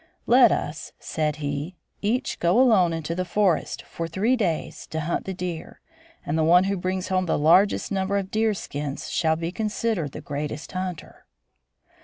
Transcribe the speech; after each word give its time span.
"Let 0.25 0.51
us," 0.51 0.93
said 0.99 1.35
he, 1.35 1.75
"each 2.01 2.39
go 2.39 2.59
alone 2.59 2.91
into 2.91 3.13
the 3.13 3.23
forest, 3.23 3.83
for 3.83 4.07
three 4.07 4.35
days, 4.35 4.87
to 4.87 5.01
hunt 5.01 5.25
the 5.25 5.33
deer, 5.35 5.79
and 6.25 6.35
the 6.35 6.43
one 6.43 6.63
who 6.63 6.75
brings 6.75 7.09
home 7.09 7.27
the 7.27 7.37
largest 7.37 7.91
number 7.91 8.17
of 8.17 8.31
deer 8.31 8.55
skins 8.55 9.11
shall 9.11 9.35
be 9.35 9.51
considered 9.51 10.13
the 10.13 10.19
greatest 10.21 10.71
hunter." 10.71 11.27